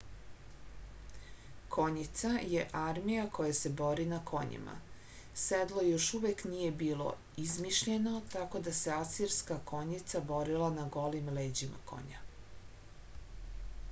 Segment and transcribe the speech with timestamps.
[1.75, 4.73] konjica je armija koja se bori na konjima
[5.43, 7.11] sedlo još uvek nije bilo
[7.45, 12.27] izmišljeno tako da se asirska konjica borila na golim leđima konja